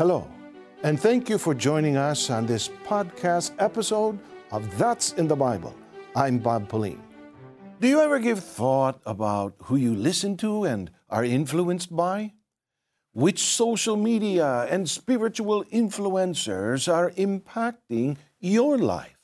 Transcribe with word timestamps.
Hello, 0.00 0.26
and 0.82 0.98
thank 0.98 1.28
you 1.28 1.36
for 1.36 1.52
joining 1.52 1.98
us 1.98 2.30
on 2.30 2.46
this 2.46 2.70
podcast 2.88 3.52
episode 3.58 4.18
of 4.50 4.64
That's 4.78 5.12
in 5.12 5.28
the 5.28 5.36
Bible. 5.36 5.76
I'm 6.16 6.38
Bob 6.38 6.70
Pauline. 6.70 7.02
Do 7.82 7.86
you 7.86 8.00
ever 8.00 8.18
give 8.18 8.42
thought 8.42 9.02
about 9.04 9.56
who 9.64 9.76
you 9.76 9.94
listen 9.94 10.38
to 10.38 10.64
and 10.64 10.90
are 11.10 11.22
influenced 11.22 11.94
by? 11.94 12.32
Which 13.12 13.40
social 13.40 13.94
media 13.94 14.66
and 14.70 14.88
spiritual 14.88 15.64
influencers 15.64 16.90
are 16.90 17.10
impacting 17.10 18.16
your 18.38 18.78
life? 18.78 19.18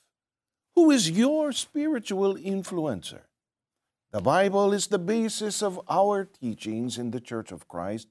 Who 0.75 0.91
is 0.91 1.11
your 1.11 1.53
spiritual 1.53 2.35
influencer? 2.35 3.23
The 4.13 4.21
Bible 4.21 4.75
is 4.75 4.89
the 4.89 4.99
basis 4.99 5.63
of 5.63 5.81
our 5.89 6.27
teachings 6.27 6.99
in 6.99 7.13
the 7.13 7.21
Church 7.21 7.51
of 7.51 7.67
Christ 7.67 8.09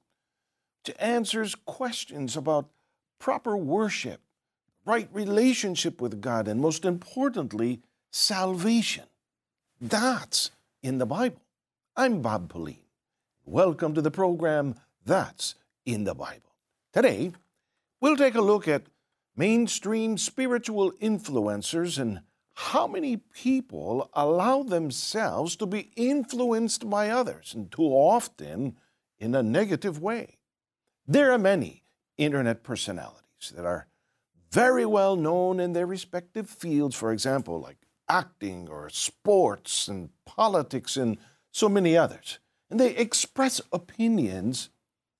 to 0.86 1.02
answers 1.02 1.54
questions 1.54 2.36
about 2.36 2.70
proper 3.18 3.56
worship, 3.56 4.20
right 4.84 5.08
relationship 5.12 6.00
with 6.00 6.20
God, 6.20 6.48
and 6.48 6.60
most 6.60 6.84
importantly, 6.84 7.80
salvation. 8.10 9.04
That's 9.80 10.52
in 10.82 10.98
the 10.98 11.06
Bible. 11.06 11.42
I'm 11.96 12.22
Bob 12.22 12.48
Pauline. 12.48 12.86
Welcome 13.44 13.94
to 13.94 14.00
the 14.00 14.10
program 14.10 14.76
That's 15.04 15.56
in 15.84 16.04
the 16.04 16.14
Bible. 16.14 16.54
Today, 16.92 17.32
we'll 18.00 18.16
take 18.16 18.36
a 18.36 18.40
look 18.40 18.68
at 18.68 18.86
mainstream 19.36 20.16
spiritual 20.16 20.92
influencers 20.92 21.98
and 21.98 22.20
how 22.54 22.86
many 22.86 23.16
people 23.16 24.08
allow 24.14 24.62
themselves 24.62 25.56
to 25.56 25.66
be 25.66 25.90
influenced 25.96 26.88
by 26.88 27.10
others, 27.10 27.54
and 27.54 27.70
too 27.72 27.82
often 27.82 28.76
in 29.18 29.34
a 29.34 29.42
negative 29.42 30.00
way. 30.00 30.38
There 31.08 31.32
are 31.32 31.38
many 31.38 31.82
internet 32.18 32.62
personalities 32.62 33.52
that 33.54 33.64
are 33.64 33.86
very 34.50 34.86
well 34.86 35.16
known 35.16 35.60
in 35.60 35.72
their 35.72 35.86
respective 35.86 36.48
fields, 36.48 36.96
for 36.96 37.12
example, 37.12 37.60
like 37.60 37.78
acting 38.08 38.68
or 38.68 38.88
sports 38.88 39.88
and 39.88 40.10
politics 40.24 40.96
and 40.96 41.18
so 41.52 41.68
many 41.68 41.96
others. 41.96 42.38
And 42.70 42.80
they 42.80 42.96
express 42.96 43.60
opinions 43.72 44.70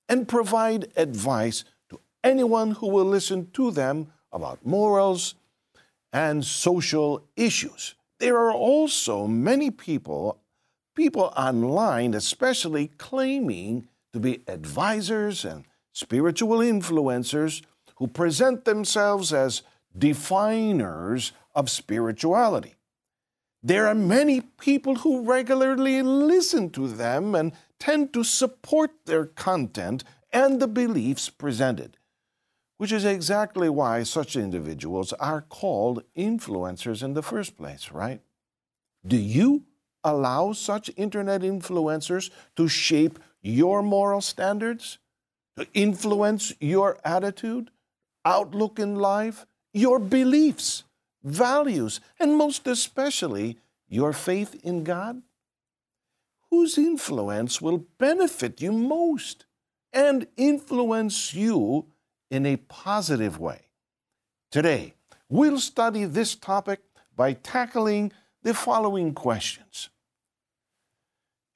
and 0.08 0.28
provide 0.28 0.92
advice 0.96 1.64
to 1.90 2.00
anyone 2.24 2.72
who 2.72 2.88
will 2.88 3.04
listen 3.04 3.50
to 3.52 3.70
them 3.70 4.12
about 4.36 4.64
morals, 4.64 5.34
and 6.12 6.44
social 6.44 7.26
issues. 7.36 7.94
There 8.18 8.36
are 8.36 8.52
also 8.52 9.26
many 9.26 9.70
people, 9.70 10.40
people 10.94 11.32
online 11.36 12.14
especially, 12.14 12.88
claiming 12.98 13.88
to 14.12 14.20
be 14.20 14.42
advisors 14.46 15.44
and 15.44 15.64
spiritual 15.96 16.58
influencers 16.58 17.62
who 17.96 18.06
present 18.06 18.64
themselves 18.64 19.32
as 19.32 19.62
definers 19.96 21.32
of 21.54 21.70
spirituality. 21.70 22.74
There 23.62 23.86
are 23.86 23.94
many 23.94 24.42
people 24.42 24.96
who 24.96 25.22
regularly 25.22 26.02
listen 26.02 26.70
to 26.70 26.86
them 26.86 27.34
and 27.34 27.52
tend 27.78 28.12
to 28.12 28.22
support 28.22 28.90
their 29.06 29.24
content 29.24 30.04
and 30.32 30.60
the 30.60 30.68
beliefs 30.68 31.30
presented 31.30 31.96
which 32.78 32.92
is 32.92 33.04
exactly 33.04 33.68
why 33.68 34.02
such 34.02 34.36
individuals 34.36 35.12
are 35.14 35.40
called 35.40 36.02
influencers 36.16 37.02
in 37.02 37.14
the 37.14 37.22
first 37.22 37.56
place, 37.56 37.90
right? 37.90 38.20
Do 39.06 39.16
you 39.16 39.64
allow 40.04 40.52
such 40.52 40.90
internet 40.96 41.40
influencers 41.40 42.30
to 42.56 42.68
shape 42.68 43.18
your 43.40 43.82
moral 43.82 44.20
standards, 44.20 44.98
influence 45.74 46.52
your 46.60 46.98
attitude, 47.04 47.70
outlook 48.24 48.78
in 48.78 48.96
life, 48.96 49.46
your 49.72 49.98
beliefs, 49.98 50.84
values, 51.22 52.00
and 52.18 52.36
most 52.36 52.66
especially 52.66 53.58
your 53.88 54.12
faith 54.12 54.54
in 54.62 54.84
God? 54.84 55.22
Whose 56.50 56.78
influence 56.78 57.60
will 57.60 57.86
benefit 57.98 58.60
you 58.60 58.72
most 58.72 59.46
and 59.92 60.26
influence 60.36 61.34
you 61.34 61.86
in 62.30 62.46
a 62.46 62.56
positive 62.56 63.38
way. 63.38 63.62
Today, 64.50 64.94
we'll 65.28 65.58
study 65.58 66.04
this 66.04 66.34
topic 66.34 66.80
by 67.14 67.32
tackling 67.32 68.12
the 68.42 68.54
following 68.54 69.14
questions. 69.14 69.88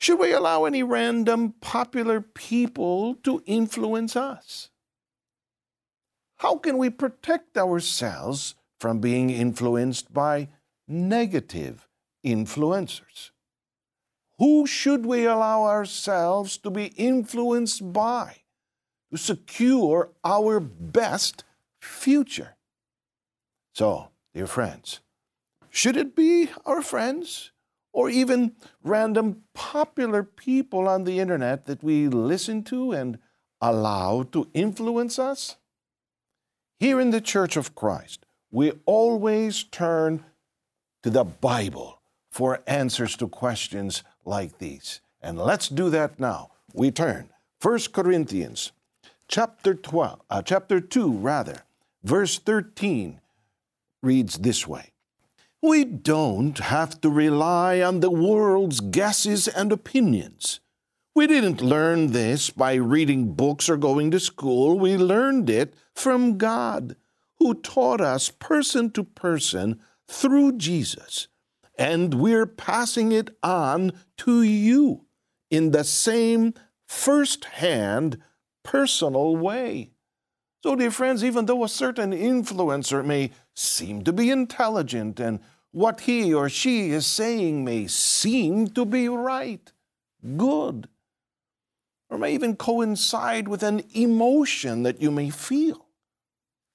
Should 0.01 0.19
we 0.19 0.33
allow 0.33 0.65
any 0.65 0.83
random 0.83 1.55
popular 1.61 2.21
people 2.21 3.15
to 3.23 3.43
influence 3.47 4.17
us? 4.17 4.71
How 6.39 6.57
can 6.57 6.79
we 6.79 6.91
protect 6.91 7.57
ourselves 7.57 8.55
from 8.81 8.99
being 8.99 9.31
influenced 9.31 10.13
by 10.13 10.49
negative 10.89 11.87
influencers? 12.25 13.31
Who 14.39 14.67
should 14.67 15.07
we 15.07 15.27
allow 15.27 15.65
ourselves 15.65 16.57
to 16.59 16.71
be 16.71 16.87
influenced 16.97 17.93
by? 17.93 18.41
to 19.11 19.19
secure 19.19 20.11
our 20.25 20.61
best 20.61 21.45
future. 21.81 22.57
So, 23.75 24.11
dear 24.35 24.47
friends, 24.47 25.01
should 25.69 25.97
it 25.97 26.15
be 26.15 26.51
our 26.65 26.83
friends 26.83 27.51
or 27.93 28.11
even 28.11 28.53
random 28.83 29.43
popular 29.55 30.23
people 30.23 30.89
on 30.89 31.05
the 31.05 31.19
internet 31.19 31.67
that 31.67 31.83
we 31.83 32.09
listen 32.09 32.63
to 32.65 32.93
and 32.93 33.19
allow 33.61 34.23
to 34.33 34.49
influence 34.55 35.19
us? 35.19 35.57
Here 36.79 37.01
in 37.01 37.11
the 37.11 37.21
Church 37.21 37.57
of 37.57 37.75
Christ, 37.75 38.25
we 38.51 38.73
always 38.87 39.65
turn 39.65 40.25
to 41.03 41.11
the 41.11 41.25
Bible 41.25 42.01
for 42.31 42.61
answers 42.67 43.17
to 43.17 43.29
questions 43.29 44.03
like 44.25 44.59
these. 44.59 45.01
And 45.21 45.39
let's 45.39 45.69
do 45.69 45.91
that 45.91 46.19
now. 46.19 46.51
We 46.73 46.91
turn 46.91 47.31
1 47.61 47.79
Corinthians 47.93 48.73
chapter 49.29 49.75
12, 49.75 50.21
uh, 50.31 50.43
chapter 50.43 50.81
2 50.81 51.13
rather, 51.13 51.63
verse 52.03 52.39
13 52.39 53.21
reads 54.03 54.39
this 54.39 54.67
way. 54.67 54.93
We 55.63 55.85
don't 55.85 56.59
have 56.59 57.03
to 57.03 57.11
rely 57.11 57.83
on 57.83 58.01
the 58.01 58.11
world's 58.11 58.81
guesses 58.81 59.47
and 59.47 59.71
opinions. 59.71 60.61
We 61.15 61.27
didn't 61.27 61.61
learn 61.61 62.13
this 62.13 62.49
by 62.49 62.75
reading 62.77 63.35
books 63.35 63.69
or 63.69 63.77
going 63.77 64.11
to 64.13 64.21
school. 64.21 64.79
We 64.79 64.97
learned 64.97 65.51
it 65.51 65.75
from 65.95 66.39
God, 66.39 66.97
who 67.39 67.53
taught 67.53 68.01
us 68.01 68.31
person 68.31 68.91
to 68.93 69.05
person 69.05 69.81
through 70.09 70.57
Jesus. 70.57 71.29
And 71.79 72.15
we're 72.15 72.47
passing 72.47 73.13
it 73.13 73.29
on 73.43 73.93
to 74.19 74.43
you 74.43 75.05
in 75.51 75.73
the 75.73 75.85
same 75.85 76.55
first 76.89 77.45
hand 77.45 78.19
personal 78.63 79.37
way. 79.37 79.91
So, 80.63 80.77
dear 80.77 80.91
friends, 80.91 81.25
even 81.25 81.47
though 81.47 81.65
a 81.65 81.69
certain 81.69 82.13
influencer 82.13 83.03
may 83.05 83.31
seem 83.55 84.05
to 84.05 84.13
be 84.13 84.31
intelligent 84.31 85.19
and 85.19 85.41
what 85.73 86.01
he 86.01 86.35
or 86.35 86.51
she 86.51 86.91
is 86.91 87.07
saying 87.07 87.65
may 87.65 87.87
seem 87.87 88.69
to 88.69 88.85
be 88.85 89.09
right, 89.09 89.73
good, 90.37 90.89
or 92.11 92.19
may 92.19 92.35
even 92.35 92.57
coincide 92.57 93.49
with 93.49 93.63
an 93.63 93.85
emotion 93.95 94.83
that 94.83 95.01
you 95.01 95.11
may 95.11 95.31
feel, 95.31 95.87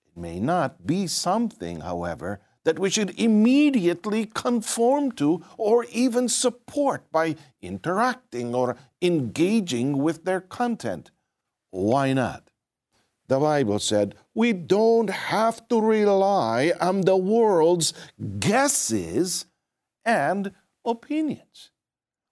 it 0.06 0.19
may 0.19 0.40
not 0.40 0.88
be 0.88 1.06
something, 1.06 1.81
however, 1.81 2.40
that 2.63 2.79
we 2.79 2.90
should 2.90 3.19
immediately 3.19 4.25
conform 4.25 5.12
to 5.12 5.44
or 5.57 5.84
even 5.91 6.28
support 6.28 7.12
by 7.12 7.35
interacting 7.62 8.56
or 8.56 8.78
engaging 9.00 10.00
with 10.00 10.25
their 10.25 10.41
content. 10.41 11.12
Why 11.69 12.13
not? 12.13 12.50
The 13.28 13.40
Bible 13.40 13.80
said 13.80 14.16
we 14.34 14.53
don't 14.53 15.10
have 15.10 15.68
to 15.69 15.81
rely 15.81 16.74
on 16.80 17.01
the 17.01 17.18
world's 17.18 17.94
guesses 18.39 19.45
and 20.04 20.51
opinions. 20.86 21.72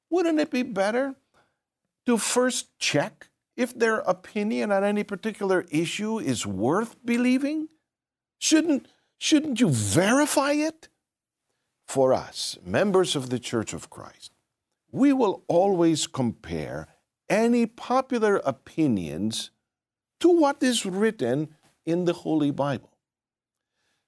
Wouldn't 0.10 0.40
it 0.40 0.51
be 0.51 0.62
better 0.62 1.16
to 2.06 2.18
first 2.18 2.78
check 2.78 3.30
if 3.56 3.78
their 3.78 4.00
opinion 4.00 4.72
on 4.72 4.84
any 4.84 5.04
particular 5.04 5.66
issue 5.72 6.19
is 6.19 6.45
worth 6.45 6.96
believing? 7.04 7.69
Shouldn't, 8.38 8.88
shouldn't 9.18 9.60
you 9.60 9.69
verify 9.69 10.51
it? 10.51 10.89
For 11.88 12.13
us, 12.13 12.57
members 12.63 13.16
of 13.16 13.30
the 13.30 13.39
Church 13.39 13.74
of 13.74 13.89
Christ, 13.89 14.31
we 14.92 15.13
will 15.13 15.44
always 15.48 16.06
compare 16.07 16.88
any 17.30 17.66
popular 17.66 18.38
opinions 18.46 19.50
to 20.24 20.30
what 20.30 20.64
is 20.64 20.86
written 20.86 21.50
in 21.86 22.06
the 22.06 22.14
Holy 22.14 22.50
Bible. 22.50 22.90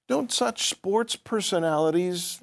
Don't 0.08 0.32
such 0.32 0.70
sports 0.70 1.14
personalities, 1.14 2.40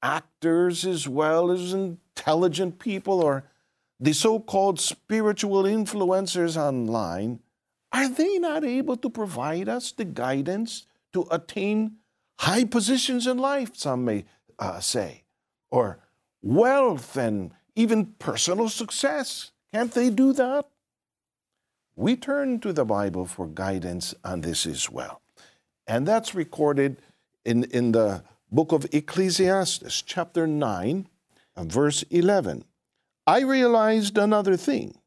actors 0.00 0.86
as 0.86 1.08
well 1.08 1.50
as 1.50 1.72
intelligent 1.72 2.78
people, 2.78 3.20
or 3.20 3.50
the 3.98 4.12
so 4.12 4.38
called 4.38 4.78
spiritual 4.78 5.64
influencers 5.64 6.56
online 6.56 7.40
are 7.92 8.08
they 8.08 8.38
not 8.38 8.62
able 8.62 8.96
to 8.96 9.10
provide 9.10 9.68
us 9.68 9.90
the 9.90 10.04
guidance 10.04 10.86
to 11.12 11.26
attain 11.28 11.96
high 12.38 12.62
positions 12.62 13.26
in 13.26 13.38
life, 13.38 13.70
some 13.74 14.04
may 14.04 14.24
uh, 14.60 14.78
say, 14.78 15.24
or 15.72 15.98
wealth 16.42 17.16
and 17.16 17.50
even 17.74 18.14
personal 18.20 18.68
success? 18.68 19.50
Can't 19.72 19.90
they 19.90 20.10
do 20.10 20.32
that? 20.34 20.68
We 21.98 22.14
turn 22.14 22.60
to 22.60 22.74
the 22.74 22.84
Bible 22.84 23.24
for 23.24 23.46
guidance 23.46 24.14
on 24.22 24.42
this 24.42 24.66
as 24.66 24.90
well. 24.90 25.22
And 25.86 26.06
that's 26.06 26.34
recorded 26.34 27.00
in, 27.42 27.64
in 27.64 27.92
the 27.92 28.22
book 28.52 28.72
of 28.72 28.86
Ecclesiastes, 28.92 30.02
chapter 30.02 30.46
9, 30.46 31.08
verse 31.56 32.02
11. 32.10 32.64
I 33.26 33.40
realized 33.40 34.18
another 34.18 34.58
thing 34.58 34.98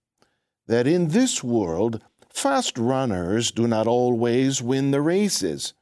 that 0.65 0.88
in 0.88 1.09
this 1.09 1.44
world, 1.44 2.01
fast 2.27 2.75
runners 2.80 3.51
do 3.51 3.68
not 3.68 3.85
always 3.85 4.59
win 4.59 4.89
the 4.89 5.01
races, 5.01 5.75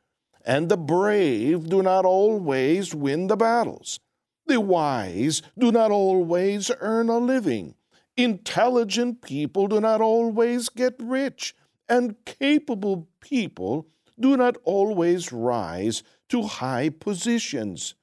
and 0.46 0.68
the 0.68 0.78
brave 0.78 1.70
do 1.70 1.82
not 1.82 2.04
always 2.04 2.94
win 2.94 3.28
the 3.28 3.38
battles. 3.38 4.02
The 4.46 4.60
wise 4.60 5.42
do 5.58 5.72
not 5.72 5.90
always 5.90 6.70
earn 6.82 7.08
a 7.08 7.18
living. 7.18 7.76
Intelligent 8.18 9.22
people 9.22 9.68
do 9.68 9.80
not 9.80 10.02
always 10.02 10.70
get 10.70 10.96
rich, 11.00 11.56
and 11.88 12.16
capable 12.26 13.08
people 13.22 13.88
do 14.20 14.36
not 14.36 14.58
always 14.64 15.32
rise 15.32 16.02
to 16.30 16.42
high 16.42 16.90
positions. 16.90 17.94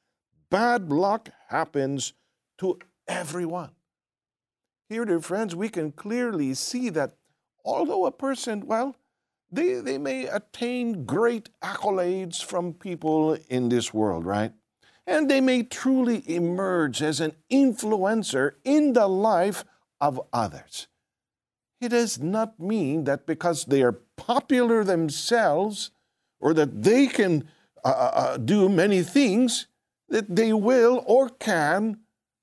Bad 0.50 0.90
luck 0.92 1.30
happens 1.48 2.12
to 2.58 2.78
everyone. 3.08 3.72
Here, 4.88 5.04
dear 5.04 5.20
friends, 5.20 5.56
we 5.56 5.68
can 5.68 5.90
clearly 5.90 6.54
see 6.54 6.90
that 6.90 7.14
although 7.64 8.06
a 8.06 8.12
person, 8.12 8.66
well, 8.66 8.94
they, 9.50 9.74
they 9.80 9.98
may 9.98 10.26
attain 10.26 11.04
great 11.04 11.48
accolades 11.62 12.42
from 12.42 12.74
people 12.74 13.36
in 13.48 13.68
this 13.68 13.92
world, 13.92 14.24
right? 14.24 14.52
And 15.06 15.28
they 15.28 15.40
may 15.40 15.64
truly 15.64 16.22
emerge 16.30 17.02
as 17.02 17.20
an 17.20 17.32
influencer 17.50 18.52
in 18.64 18.92
the 18.92 19.08
life 19.08 19.64
of 20.00 20.20
others. 20.32 20.88
It 21.80 21.90
does 21.90 22.18
not 22.18 22.58
mean 22.58 23.04
that 23.04 23.26
because 23.26 23.66
they 23.66 23.82
are 23.82 24.00
popular 24.16 24.84
themselves 24.84 25.90
or 26.40 26.54
that 26.54 26.82
they 26.82 27.06
can 27.06 27.48
uh, 27.84 27.88
uh, 27.88 28.12
uh, 28.14 28.36
do 28.38 28.68
many 28.68 29.02
things, 29.02 29.66
that 30.08 30.34
they 30.34 30.52
will 30.52 31.04
or 31.06 31.28
can 31.28 31.98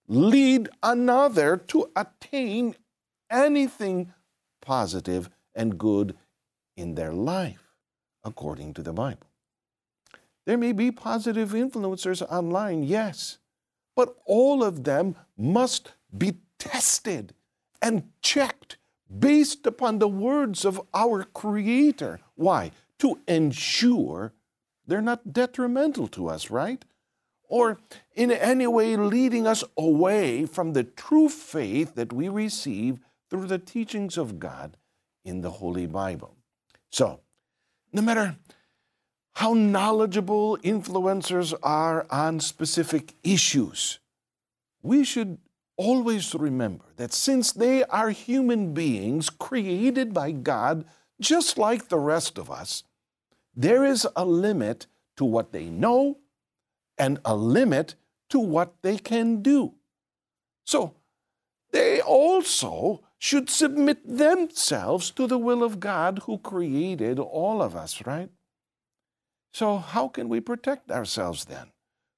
lead 0.08 0.70
another 0.84 1.58
to 1.58 1.90
attain 1.96 2.76
anything 3.30 4.14
positive 4.62 5.30
and 5.56 5.78
good 5.78 6.16
in 6.78 6.96
their 6.96 7.14
life, 7.14 7.74
according 8.24 8.74
to 8.74 8.84
the 8.84 8.94
Bible. 8.94 9.28
There 10.46 10.58
may 10.58 10.72
be 10.72 10.92
positive 10.92 11.52
influencers 11.52 12.22
online, 12.32 12.84
yes, 12.84 13.38
but 13.96 14.16
all 14.26 14.64
of 14.64 14.84
them 14.84 15.16
must 15.38 15.94
be 16.16 16.34
tested 16.60 17.34
and 17.82 18.10
checked 18.22 18.78
based 19.20 19.66
upon 19.66 20.00
the 20.00 20.08
words 20.08 20.64
of 20.66 20.82
our 20.94 21.24
Creator. 21.24 22.20
Why? 22.36 22.72
To 23.00 23.20
ensure 23.28 24.34
they're 24.86 25.02
not 25.02 25.34
detrimental 25.34 26.08
to 26.10 26.28
us, 26.28 26.50
right? 26.50 26.84
Or 27.50 27.80
in 28.16 28.32
any 28.32 28.68
way 28.68 28.96
leading 28.96 29.46
us 29.48 29.64
away 29.78 30.46
from 30.46 30.74
the 30.74 30.84
true 30.84 31.28
faith 31.28 31.96
that 31.96 32.14
we 32.14 32.30
receive 32.30 33.00
through 33.30 33.48
the 33.48 33.60
teachings 33.60 34.18
of 34.18 34.40
God 34.40 34.78
in 35.26 35.42
the 35.42 35.52
Holy 35.52 35.86
Bible. 35.86 36.36
So, 36.90 37.22
no 37.94 38.02
matter 38.02 38.38
how 39.34 39.54
knowledgeable 39.54 40.58
influencers 40.58 41.54
are 41.64 42.06
on 42.10 42.40
specific 42.40 43.14
issues, 43.24 44.00
we 44.82 45.04
should 45.04 45.38
always 45.82 46.36
remember 46.36 46.86
that 46.98 47.12
since 47.12 47.52
they 47.52 47.84
are 47.86 48.12
human 48.12 48.74
beings 48.74 49.32
created 49.32 50.14
by 50.14 50.32
God, 50.32 50.86
just 51.20 51.58
like 51.58 51.90
the 51.90 51.98
rest 51.98 52.38
of 52.38 52.52
us, 52.52 52.84
there 53.56 53.84
is 53.84 54.08
a 54.16 54.24
limit 54.24 54.86
to 55.18 55.26
what 55.26 55.52
they 55.52 55.66
know 55.66 56.20
and 56.98 57.20
a 57.26 57.36
limit 57.36 57.96
to 58.30 58.40
what 58.40 58.76
they 58.84 58.98
can 58.98 59.42
do. 59.42 59.74
So, 60.66 60.94
they 61.72 62.00
also 62.00 63.02
should 63.18 63.50
submit 63.50 64.00
themselves 64.06 65.10
to 65.12 65.26
the 65.26 65.38
will 65.38 65.64
of 65.64 65.80
God 65.80 66.20
who 66.26 66.38
created 66.38 67.18
all 67.18 67.62
of 67.62 67.76
us, 67.76 68.06
right? 68.06 68.30
So, 69.54 69.78
how 69.78 70.10
can 70.10 70.30
we 70.30 70.40
protect 70.40 70.92
ourselves 70.92 71.46
then 71.46 71.72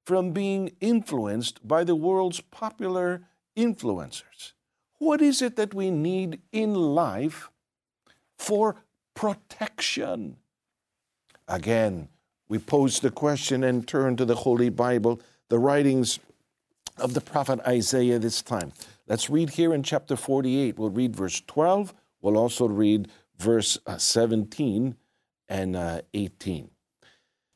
from 0.06 0.32
being 0.32 0.76
influenced 0.82 1.66
by 1.66 1.84
the 1.86 1.96
world's 1.96 2.42
popular 2.42 3.22
influencers? 3.58 4.54
What 5.00 5.22
is 5.22 5.42
it 5.42 5.56
that 5.56 5.74
we 5.74 5.92
need 5.92 6.42
in 6.52 6.74
life 6.74 7.50
for 8.38 8.78
protection? 9.14 10.38
Again, 11.48 12.10
we 12.48 12.58
pose 12.58 13.00
the 13.00 13.12
question 13.12 13.64
and 13.64 13.88
turn 13.88 14.16
to 14.18 14.26
the 14.26 14.36
Holy 14.36 14.70
Bible, 14.70 15.22
the 15.50 15.60
writings 15.60 16.20
of 16.98 17.14
the 17.14 17.22
prophet 17.22 17.60
Isaiah 17.68 18.20
this 18.20 18.42
time. 18.42 18.72
Let's 19.08 19.30
read 19.30 19.52
here 19.52 19.74
in 19.74 19.84
chapter 19.84 20.16
48. 20.16 20.78
We'll 20.78 20.90
read 20.90 21.16
verse 21.16 21.42
12. 21.46 21.94
We'll 22.22 22.38
also 22.38 22.68
read 22.68 23.10
verse 23.38 23.78
uh, 23.86 23.98
17 23.98 24.96
and 25.50 25.76
uh, 25.76 26.02
18. 26.14 26.70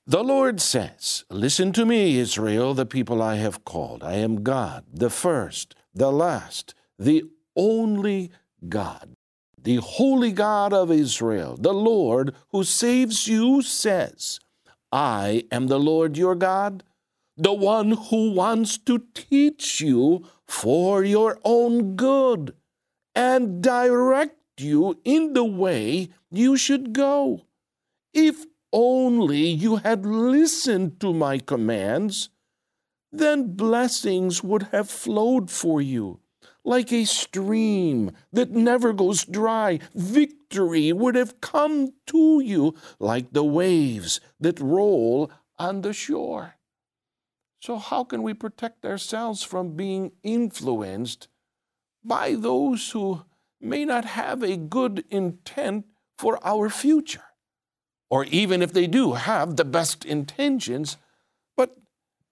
The 0.06 0.24
Lord 0.24 0.62
says, 0.62 1.26
Listen 1.30 1.74
to 1.74 1.86
me, 1.86 2.18
Israel, 2.18 2.74
the 2.74 2.86
people 2.86 3.22
I 3.22 3.36
have 3.36 3.66
called. 3.66 4.04
I 4.04 4.14
am 4.14 4.44
God, 4.44 4.86
the 4.94 5.10
first, 5.10 5.76
the 5.98 6.12
last, 6.12 6.74
the 6.98 7.24
only 7.56 8.32
God 8.68 9.18
the 9.68 9.76
holy 9.76 10.32
God 10.32 10.72
of 10.72 10.90
Israel, 10.90 11.58
the 11.60 11.74
Lord 11.74 12.34
who 12.52 12.64
saves 12.64 13.28
you, 13.28 13.62
says, 13.62 14.40
I 14.94 15.44
am 15.52 15.68
the 15.68 15.78
Lord 15.78 16.16
your 16.16 16.36
God, 16.36 16.84
the 17.36 17.52
one 17.52 17.92
who 17.92 18.32
wants 18.32 18.78
to 18.78 19.04
teach 19.14 19.82
you 19.82 20.26
for 20.48 21.04
your 21.04 21.38
own 21.44 21.98
good 21.98 22.56
and 23.14 23.62
direct 23.62 24.38
you 24.58 25.02
in 25.04 25.34
the 25.34 25.44
way 25.44 26.08
you 26.32 26.56
should 26.56 26.94
go. 26.94 27.42
If 28.14 28.46
only 28.72 29.50
you 29.50 29.76
had 29.76 30.06
listened 30.06 31.02
to 31.02 31.14
my 31.14 31.40
commands, 31.40 32.30
then 33.12 33.56
blessings 33.56 34.44
would 34.44 34.64
have 34.72 34.90
flowed 34.90 35.50
for 35.50 35.82
you 35.82 36.20
like 36.68 36.92
a 36.92 37.06
stream 37.06 38.12
that 38.34 38.52
never 38.52 38.92
goes 38.92 39.24
dry. 39.24 39.80
Victory 39.96 40.92
would 40.92 41.16
have 41.16 41.40
come 41.40 41.94
to 42.06 42.42
you 42.42 42.76
like 43.00 43.32
the 43.32 43.44
waves 43.44 44.20
that 44.42 44.60
roll 44.60 45.32
on 45.58 45.82
the 45.82 45.94
shore. 45.94 46.56
So, 47.62 47.78
how 47.78 48.04
can 48.04 48.22
we 48.22 48.34
protect 48.34 48.86
ourselves 48.86 49.44
from 49.44 49.78
being 49.78 50.12
influenced 50.24 51.30
by 52.04 52.36
those 52.36 52.92
who 52.92 53.24
may 53.62 53.86
not 53.86 54.04
have 54.04 54.44
a 54.44 54.58
good 54.58 55.06
intent 55.10 55.86
for 56.18 56.38
our 56.46 56.70
future? 56.70 57.24
Or 58.10 58.26
even 58.26 58.62
if 58.62 58.74
they 58.74 58.88
do 58.88 59.14
have 59.14 59.56
the 59.56 59.66
best 59.66 60.04
intentions, 60.04 60.98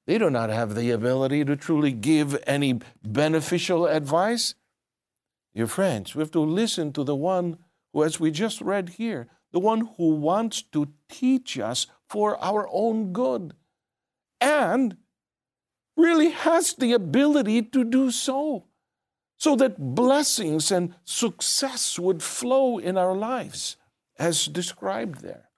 they 0.05 0.17
do 0.17 0.29
not 0.29 0.49
have 0.49 0.75
the 0.75 0.91
ability 0.91 1.43
to 1.45 1.55
truly 1.55 1.91
give 1.91 2.41
any 2.45 2.79
beneficial 3.03 3.87
advice. 3.87 4.55
Dear 5.53 5.67
friends, 5.67 6.15
we 6.15 6.21
have 6.21 6.31
to 6.31 6.41
listen 6.41 6.93
to 6.93 7.03
the 7.03 7.15
one 7.15 7.57
who, 7.93 8.03
as 8.03 8.19
we 8.19 8.29
just 8.31 8.61
read 8.61 8.89
here, 8.89 9.27
the 9.51 9.59
one 9.59 9.89
who 9.97 10.15
wants 10.15 10.61
to 10.61 10.89
teach 11.09 11.57
us 11.57 11.87
for 12.09 12.37
our 12.43 12.67
own 12.71 13.13
good 13.13 13.53
and 14.41 14.97
really 15.95 16.31
has 16.31 16.73
the 16.73 16.91
ability 16.91 17.61
to 17.61 17.83
do 17.83 18.11
so, 18.11 18.65
so 19.37 19.55
that 19.55 19.95
blessings 19.95 20.71
and 20.71 20.93
success 21.05 21.97
would 21.97 22.21
flow 22.21 22.77
in 22.77 22.97
our 22.97 23.15
lives 23.15 23.77
as 24.19 24.45
described 24.45 25.21
there. 25.21 25.49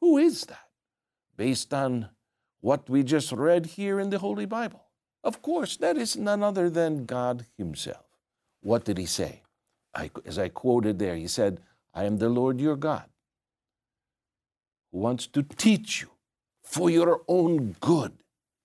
Who 0.00 0.18
is 0.18 0.44
that? 0.44 0.68
Based 1.36 1.72
on 1.72 2.10
what 2.60 2.88
we 2.88 3.02
just 3.02 3.32
read 3.32 3.66
here 3.66 3.98
in 4.00 4.10
the 4.10 4.18
Holy 4.18 4.46
Bible. 4.46 4.84
Of 5.22 5.42
course, 5.42 5.76
that 5.78 5.96
is 5.96 6.16
none 6.16 6.42
other 6.42 6.70
than 6.70 7.04
God 7.04 7.46
Himself. 7.56 8.04
What 8.62 8.84
did 8.84 8.98
He 8.98 9.06
say? 9.06 9.42
I, 9.94 10.10
as 10.24 10.38
I 10.38 10.48
quoted 10.48 10.98
there, 10.98 11.16
He 11.16 11.28
said, 11.28 11.60
I 11.92 12.04
am 12.04 12.18
the 12.18 12.28
Lord 12.28 12.60
your 12.60 12.76
God 12.76 13.04
who 14.92 14.98
wants 14.98 15.26
to 15.28 15.42
teach 15.42 16.02
you 16.02 16.10
for 16.62 16.90
your 16.90 17.22
own 17.28 17.76
good, 17.80 18.12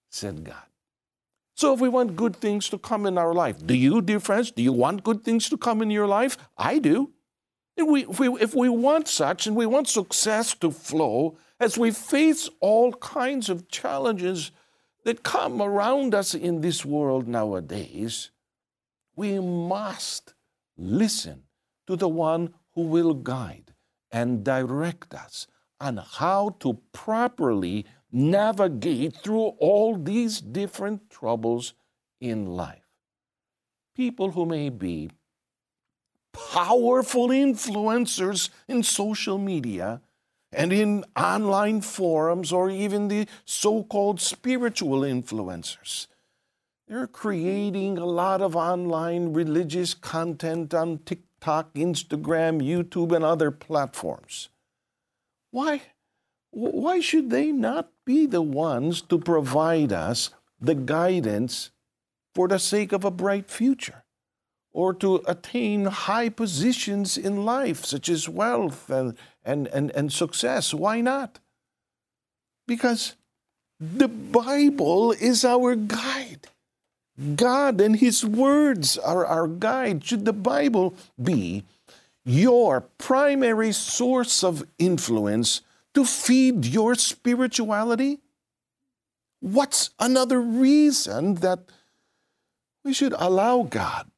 said 0.10 0.44
God. 0.44 0.64
So, 1.56 1.74
if 1.74 1.80
we 1.80 1.88
want 1.88 2.18
good 2.18 2.36
things 2.36 2.68
to 2.70 2.78
come 2.78 3.06
in 3.06 3.18
our 3.18 3.34
life, 3.34 3.66
do 3.66 3.76
you, 3.76 4.02
dear 4.02 4.20
friends, 4.20 4.52
do 4.52 4.62
you 4.62 4.74
want 4.74 5.04
good 5.04 5.24
things 5.24 5.50
to 5.50 5.58
come 5.58 5.82
in 5.82 5.90
your 5.90 6.08
life? 6.08 6.38
I 6.58 6.80
do. 6.80 7.12
If 7.78 7.88
we, 7.88 8.06
if, 8.06 8.20
we, 8.20 8.28
if 8.42 8.56
we 8.56 8.70
want 8.70 9.08
such 9.08 9.48
and 9.48 9.56
we 9.56 9.66
want 9.66 9.88
success 9.88 10.54
to 10.56 10.72
flow, 10.72 11.38
as 11.60 11.78
we 11.78 11.92
face 11.92 12.50
all 12.60 12.92
kinds 12.94 13.50
of 13.50 13.68
challenges 13.70 14.52
that 15.04 15.24
come 15.24 15.62
around 15.62 16.14
us 16.14 16.34
in 16.34 16.62
this 16.62 16.84
world 16.86 17.28
nowadays, 17.28 18.32
we 19.16 19.40
must 19.40 20.34
listen 20.78 21.44
to 21.88 21.96
the 21.96 22.10
one 22.10 22.54
who 22.74 22.82
will 22.82 23.14
guide 23.14 23.74
and 24.12 24.44
direct 24.44 25.14
us 25.14 25.48
on 25.80 25.98
how 25.98 26.56
to 26.60 26.80
properly 26.92 27.86
navigate 28.12 29.16
through 29.18 29.48
all 29.60 29.98
these 29.98 30.42
different 30.42 31.10
troubles 31.10 31.74
in 32.20 32.46
life. 32.46 32.88
People 33.96 34.32
who 34.32 34.46
may 34.46 34.70
be 34.70 35.10
powerful 36.34 37.30
influencers 37.30 38.50
in 38.68 38.84
social 38.84 39.38
media 39.38 40.02
and 40.56 40.72
in 40.72 41.04
online 41.16 41.82
forums 41.82 42.52
or 42.52 42.70
even 42.70 43.10
the 43.10 43.28
so 43.44 43.84
called 43.84 44.22
spiritual 44.22 45.02
influencers. 45.02 46.08
They're 46.88 47.08
creating 47.08 47.98
a 47.98 48.06
lot 48.06 48.42
of 48.42 48.56
online 48.56 49.34
religious 49.34 49.94
content 49.94 50.74
on 50.74 51.00
TikTok, 51.00 51.74
Instagram, 51.74 52.62
YouTube, 52.62 53.14
and 53.16 53.26
other 53.26 53.52
platforms. 53.52 54.50
Why, 55.52 55.82
why 56.52 57.00
should 57.00 57.30
they 57.30 57.52
not 57.52 57.90
be 58.06 58.26
the 58.26 58.42
ones 58.42 59.02
to 59.02 59.18
provide 59.18 59.92
us 59.92 60.30
the 60.62 60.76
guidance 60.76 61.72
for 62.34 62.48
the 62.48 62.60
sake 62.60 62.92
of 62.92 63.04
a 63.04 63.12
bright 63.12 63.50
future? 63.50 64.06
or 64.76 64.94
to 64.94 65.24
attain 65.26 65.86
high 65.86 66.28
positions 66.28 67.18
in 67.18 67.46
life, 67.46 67.86
such 67.86 68.10
as 68.10 68.28
wealth 68.28 68.90
and, 68.90 69.18
and, 69.46 69.68
and, 69.68 69.92
and 69.92 70.12
success. 70.12 70.74
Why 70.74 71.02
not? 71.02 71.40
Because 72.68 73.16
the 73.80 74.08
Bible 74.08 75.12
is 75.12 75.46
our 75.46 75.76
guide. 75.76 76.48
God 77.36 77.80
and 77.80 77.96
His 77.96 78.26
words 78.26 78.98
are 78.98 79.26
our 79.26 79.48
guide. 79.48 80.04
Should 80.04 80.26
the 80.26 80.34
Bible 80.34 80.96
be 81.22 81.64
your 82.26 82.82
primary 82.98 83.72
source 83.72 84.44
of 84.44 84.66
influence 84.80 85.62
to 85.94 86.04
feed 86.04 86.66
your 86.66 86.96
spirituality? 86.96 88.20
What's 89.40 89.92
another 90.00 90.42
reason 90.42 91.36
that 91.36 91.60
we 92.84 92.94
should 92.94 93.14
allow 93.18 93.64
God 93.64 94.10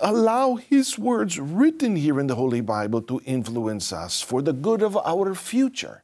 Allow 0.00 0.56
His 0.56 0.98
words 0.98 1.38
written 1.38 1.96
here 1.96 2.20
in 2.20 2.26
the 2.26 2.34
Holy 2.34 2.60
Bible 2.60 3.00
to 3.02 3.22
influence 3.24 3.92
us 3.92 4.20
for 4.20 4.42
the 4.42 4.52
good 4.52 4.82
of 4.82 4.96
our 4.98 5.34
future, 5.34 6.02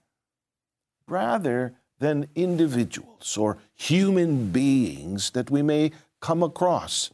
rather 1.06 1.74
than 1.98 2.28
individuals 2.34 3.36
or 3.36 3.58
human 3.74 4.50
beings 4.50 5.30
that 5.30 5.50
we 5.50 5.62
may 5.62 5.92
come 6.20 6.42
across 6.42 7.10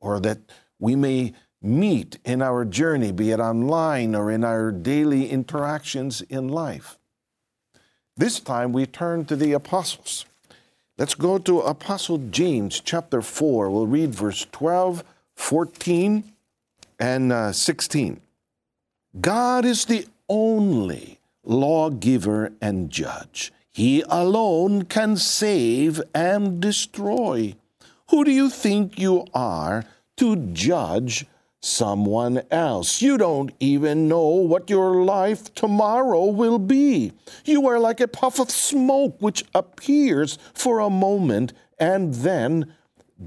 or 0.00 0.20
that 0.20 0.38
we 0.78 0.94
may 0.94 1.32
meet 1.60 2.18
in 2.24 2.42
our 2.42 2.64
journey, 2.64 3.10
be 3.10 3.30
it 3.30 3.40
online 3.40 4.14
or 4.14 4.30
in 4.30 4.44
our 4.44 4.70
daily 4.70 5.30
interactions 5.30 6.20
in 6.22 6.48
life. 6.48 6.98
This 8.16 8.38
time 8.38 8.72
we 8.72 8.86
turn 8.86 9.24
to 9.24 9.34
the 9.34 9.52
apostles. 9.52 10.26
Let's 10.96 11.14
go 11.14 11.38
to 11.38 11.60
Apostle 11.60 12.18
James 12.30 12.80
chapter 12.80 13.20
4. 13.20 13.70
We'll 13.70 13.88
read 13.88 14.14
verse 14.14 14.46
12 14.52 15.02
14 15.36 16.24
and 16.98 17.32
uh, 17.32 17.52
16. 17.52 18.20
God 19.20 19.64
is 19.64 19.84
the 19.84 20.06
only 20.28 21.18
lawgiver 21.44 22.52
and 22.60 22.90
judge. 22.90 23.52
He 23.72 24.02
alone 24.08 24.84
can 24.84 25.16
save 25.16 26.00
and 26.14 26.60
destroy. 26.60 27.56
Who 28.10 28.24
do 28.24 28.30
you 28.30 28.48
think 28.48 28.98
you 28.98 29.26
are 29.34 29.84
to 30.16 30.36
judge 30.36 31.26
someone 31.60 32.42
else? 32.50 33.02
You 33.02 33.18
don't 33.18 33.52
even 33.58 34.08
know 34.08 34.26
what 34.26 34.70
your 34.70 35.04
life 35.04 35.52
tomorrow 35.54 36.26
will 36.26 36.58
be. 36.58 37.12
You 37.44 37.66
are 37.68 37.80
like 37.80 38.00
a 38.00 38.08
puff 38.08 38.38
of 38.38 38.50
smoke 38.50 39.16
which 39.20 39.44
appears 39.54 40.38
for 40.54 40.78
a 40.78 40.90
moment 40.90 41.52
and 41.78 42.14
then 42.14 42.72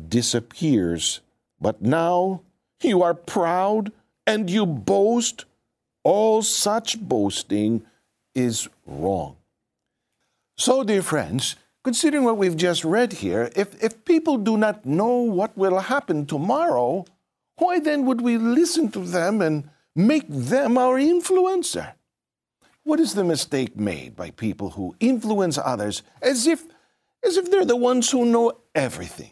disappears. 0.08 1.20
But 1.60 1.82
now 1.82 2.42
you 2.82 3.02
are 3.04 3.14
proud 3.14 3.92
and 4.26 4.50
you 4.50 4.66
boast. 4.66 5.46
All 6.04 6.42
such 6.42 7.00
boasting 7.00 7.86
is 8.34 8.70
wrong. 8.86 9.38
So, 10.56 10.84
dear 10.84 11.02
friends, 11.02 11.56
considering 11.84 12.24
what 12.24 12.38
we've 12.38 12.58
just 12.58 12.84
read 12.84 13.14
here, 13.14 13.52
if, 13.56 13.82
if 13.84 14.06
people 14.06 14.38
do 14.38 14.58
not 14.58 14.86
know 14.86 15.18
what 15.18 15.58
will 15.58 15.80
happen 15.80 16.26
tomorrow, 16.26 17.06
why 17.58 17.80
then 17.80 18.06
would 18.06 18.22
we 18.22 18.38
listen 18.38 18.90
to 18.92 19.00
them 19.00 19.42
and 19.42 19.70
make 19.96 20.26
them 20.28 20.78
our 20.78 20.98
influencer? 20.98 21.94
What 22.84 23.00
is 23.00 23.16
the 23.16 23.24
mistake 23.24 23.76
made 23.76 24.16
by 24.16 24.32
people 24.32 24.72
who 24.72 24.96
influence 25.00 25.58
others 25.58 26.04
as 26.22 26.48
if, 26.48 26.64
as 27.26 27.36
if 27.36 27.52
they're 27.52 27.66
the 27.66 27.76
ones 27.76 28.10
who 28.12 28.26
know 28.26 28.54
everything? 28.74 29.32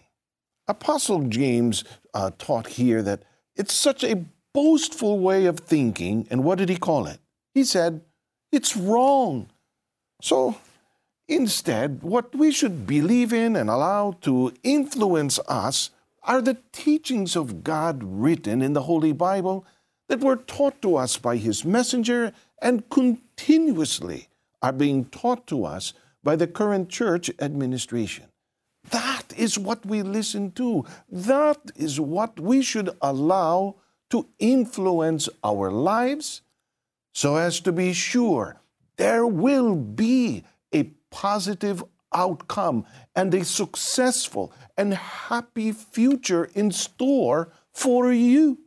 Apostle 0.68 1.24
James 1.24 1.84
uh, 2.14 2.32
taught 2.38 2.68
here 2.68 3.02
that 3.02 3.24
it's 3.56 3.74
such 3.74 4.04
a 4.04 4.26
boastful 4.54 5.20
way 5.20 5.46
of 5.46 5.60
thinking. 5.60 6.28
And 6.32 6.44
what 6.44 6.58
did 6.58 6.70
he 6.70 6.78
call 6.78 7.08
it? 7.08 7.20
He 7.54 7.64
said, 7.64 8.02
it's 8.52 8.76
wrong. 8.76 9.50
So 10.22 10.58
instead, 11.28 12.02
what 12.02 12.34
we 12.36 12.52
should 12.52 12.88
believe 12.88 13.34
in 13.34 13.56
and 13.56 13.70
allow 13.70 14.14
to 14.22 14.54
influence 14.64 15.40
us 15.48 15.92
are 16.24 16.42
the 16.42 16.58
teachings 16.72 17.36
of 17.36 17.64
God 17.64 18.02
written 18.04 18.62
in 18.62 18.74
the 18.74 18.84
Holy 18.84 19.12
Bible 19.12 19.66
that 20.10 20.22
were 20.22 20.38
taught 20.38 20.82
to 20.82 20.96
us 20.96 21.18
by 21.18 21.38
His 21.38 21.66
messenger 21.66 22.32
and 22.62 22.90
continuously 22.90 24.30
are 24.62 24.72
being 24.72 25.06
taught 25.06 25.46
to 25.48 25.66
us 25.66 25.94
by 26.24 26.36
the 26.36 26.48
current 26.48 26.90
church 26.90 27.30
administration. 27.40 28.26
That 29.28 29.38
is 29.38 29.58
what 29.58 29.86
we 29.86 30.02
listen 30.04 30.52
to. 30.52 30.86
That 31.10 31.60
is 31.76 32.00
what 32.00 32.40
we 32.40 32.62
should 32.62 32.90
allow 33.02 33.76
to 34.12 34.28
influence 34.40 35.30
our 35.44 35.72
lives 35.72 36.42
so 37.14 37.38
as 37.38 37.60
to 37.62 37.72
be 37.72 37.94
sure 37.94 38.58
there 38.98 39.26
will 39.26 39.76
be 39.76 40.44
a 40.74 40.84
positive 41.10 41.84
outcome 42.14 42.86
and 43.16 43.34
a 43.34 43.44
successful 43.44 44.54
and 44.78 44.94
happy 44.94 45.72
future 45.72 46.46
in 46.54 46.72
store 46.72 47.52
for 47.74 48.12
you, 48.12 48.60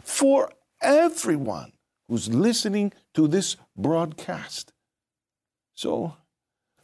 for 0.00 0.50
everyone 0.80 1.72
who's 2.08 2.28
listening 2.28 2.92
to 3.14 3.28
this 3.28 3.56
broadcast. 3.76 4.72
So, 5.74 6.16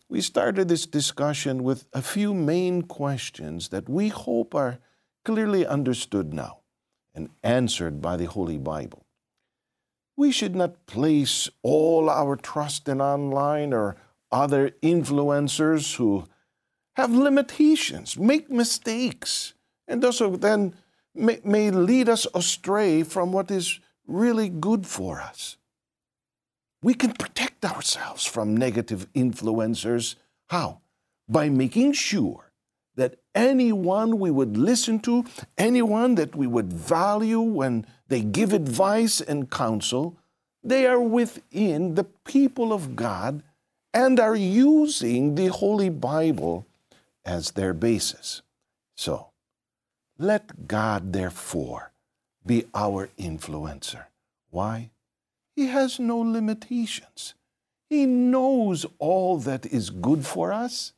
we 0.09 0.21
started 0.21 0.69
this 0.69 0.87
discussion 0.87 1.62
with 1.62 1.85
a 1.93 2.00
few 2.00 2.33
main 2.33 2.83
questions 2.83 3.69
that 3.69 3.88
we 3.88 4.09
hope 4.09 4.55
are 4.55 4.79
clearly 5.25 5.67
understood 5.67 6.33
now 6.33 6.61
and 7.15 7.29
answered 7.43 8.00
by 8.00 8.17
the 8.17 8.25
Holy 8.25 8.59
Bible. 8.59 9.05
We 10.17 10.33
should 10.33 10.57
not 10.57 10.87
place 10.87 11.49
all 11.62 12.09
our 12.09 12.37
trust 12.37 12.88
in 12.88 13.00
online 13.00 13.73
or 13.73 13.97
other 14.33 14.71
influencers 14.83 15.97
who 15.97 16.27
have 16.97 17.12
limitations, 17.12 18.19
make 18.19 18.50
mistakes, 18.50 19.55
and 19.87 20.05
also 20.05 20.37
then 20.37 20.75
may, 21.15 21.41
may 21.45 21.71
lead 21.71 22.09
us 22.09 22.27
astray 22.35 23.03
from 23.03 23.31
what 23.31 23.50
is 23.50 23.79
really 24.07 24.49
good 24.49 24.87
for 24.87 25.21
us. 25.21 25.57
We 26.83 26.95
can 26.95 27.13
protect 27.13 27.65
ourselves 27.65 28.25
from 28.25 28.57
negative 28.57 29.07
influencers. 29.15 30.15
How? 30.47 30.81
By 31.29 31.49
making 31.49 31.93
sure 31.93 32.53
that 32.95 33.19
anyone 33.35 34.19
we 34.19 34.31
would 34.31 34.57
listen 34.57 34.99
to, 35.01 35.25
anyone 35.57 36.15
that 36.17 36.35
we 36.35 36.47
would 36.47 36.73
value 36.73 37.41
when 37.41 37.87
they 38.09 38.23
give 38.23 38.53
advice 38.53 39.21
and 39.21 39.51
counsel, 39.51 40.17
they 40.63 40.87
are 40.87 41.01
within 41.01 41.95
the 41.95 42.05
people 42.05 42.73
of 42.73 42.97
God 42.97 43.43
and 43.95 44.19
are 44.21 44.37
using 44.37 45.35
the 45.35 45.47
Holy 45.47 45.89
Bible 45.89 46.67
as 47.25 47.53
their 47.53 47.75
basis. 47.75 48.43
So, 48.95 49.29
let 50.19 50.67
God, 50.67 51.13
therefore, 51.13 51.93
be 52.45 52.65
our 52.75 53.09
influencer. 53.19 54.07
Why? 54.51 54.91
He 55.59 55.67
has 55.67 55.99
no 55.99 56.19
limitations. 56.19 57.35
He 57.91 58.07
knows 58.07 58.87
all 59.00 59.38
that 59.38 59.67
is 59.67 59.91
good 59.91 60.25
for 60.25 60.53
us 60.53 60.93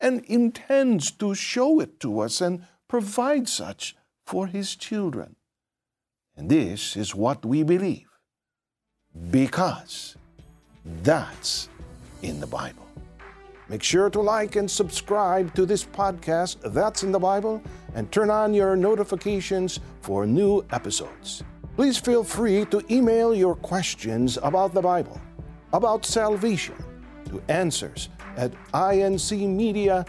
and 0.00 0.24
intends 0.24 1.10
to 1.20 1.34
show 1.34 1.80
it 1.80 2.00
to 2.00 2.20
us 2.20 2.40
and 2.40 2.64
provide 2.88 3.46
such 3.46 3.94
for 4.24 4.46
His 4.46 4.74
children. 4.74 5.36
And 6.34 6.48
this 6.48 6.96
is 6.96 7.14
what 7.14 7.44
we 7.44 7.62
believe. 7.62 8.08
because 9.30 10.16
that's 11.02 11.68
in 12.22 12.40
the 12.40 12.46
Bible. 12.46 12.86
Make 13.68 13.82
sure 13.82 14.08
to 14.08 14.20
like 14.20 14.56
and 14.56 14.70
subscribe 14.70 15.54
to 15.56 15.66
this 15.66 15.84
podcast, 15.84 16.56
That's 16.72 17.02
in 17.02 17.12
the 17.12 17.18
Bible, 17.18 17.60
and 17.94 18.10
turn 18.10 18.30
on 18.30 18.54
your 18.54 18.76
notifications 18.76 19.80
for 20.00 20.26
new 20.26 20.64
episodes. 20.70 21.42
Please 21.76 21.98
feel 21.98 22.24
free 22.24 22.64
to 22.64 22.82
email 22.90 23.34
your 23.34 23.54
questions 23.54 24.38
about 24.42 24.72
the 24.72 24.80
Bible, 24.80 25.20
about 25.74 26.06
salvation, 26.06 26.74
to 27.26 27.42
answers 27.48 28.08
at 28.38 28.50
incmedia.org. 28.72 30.04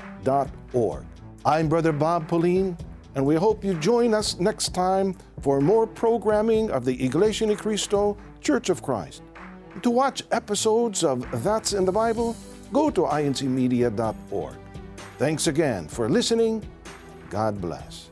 I'm 1.44 1.68
Brother 1.68 1.92
Bob 1.92 2.30
Pauline, 2.30 2.78
and 3.16 3.26
we 3.26 3.36
hope 3.36 3.66
you 3.66 3.74
join 3.74 4.14
us 4.14 4.40
next 4.40 4.74
time 4.74 5.14
for 5.42 5.60
more 5.60 5.86
programming 5.86 6.72
of 6.72 6.86
the 6.86 7.04
Iglesia 7.04 7.48
Ni 7.48 7.58
Cristo 7.58 8.16
Church 8.40 8.70
of 8.70 8.82
Christ. 8.82 9.24
To 9.82 9.92
watch 9.92 10.24
episodes 10.32 11.04
of 11.04 11.28
That's 11.44 11.74
in 11.74 11.84
the 11.84 11.92
Bible, 11.92 12.38
go 12.72 12.90
to 12.92 13.02
incmedia.org. 13.02 14.56
Thanks 15.18 15.48
again 15.48 15.90
for 15.90 16.08
listening. 16.08 16.66
God 17.30 17.60
bless. 17.60 18.10